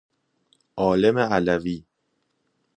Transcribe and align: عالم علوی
عالم 0.79 1.17
علوی 1.17 1.83